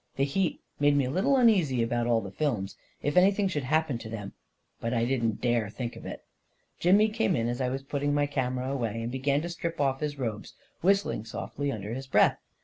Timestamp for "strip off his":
9.49-10.17